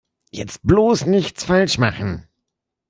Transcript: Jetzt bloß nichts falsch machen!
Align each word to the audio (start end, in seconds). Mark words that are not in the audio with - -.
Jetzt 0.31 0.61
bloß 0.65 1.05
nichts 1.05 1.43
falsch 1.43 1.77
machen! 1.77 2.27